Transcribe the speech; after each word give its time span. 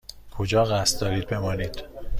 کجا 0.37 0.63
قصد 0.63 1.01
دارید 1.01 1.27
بمانید؟ 1.29 1.83